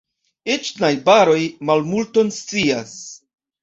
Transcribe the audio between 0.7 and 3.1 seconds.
najbaroj malmulton scias.